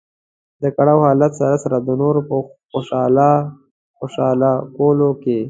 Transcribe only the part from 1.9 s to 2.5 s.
نورو په